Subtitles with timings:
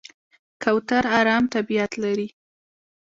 [0.63, 2.27] کوتره آرام طبیعت لري.